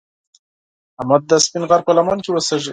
[0.99, 2.69] احمد د سپین غر په لمنه کې اوسږي.